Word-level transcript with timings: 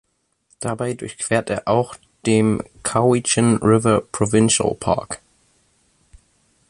Dabei 0.61 0.95
durchquert 0.95 1.51
er 1.51 1.67
auch 1.67 1.95
dem 2.25 2.63
Cowichan 2.81 3.57
River 3.57 4.01
Provincial 4.11 4.73
Park. 4.73 5.21